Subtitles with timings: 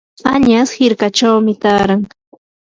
[0.35, 2.01] añas hirkachawmi taaran.